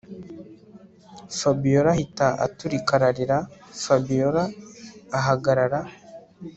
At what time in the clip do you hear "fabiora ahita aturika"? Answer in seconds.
1.37-2.91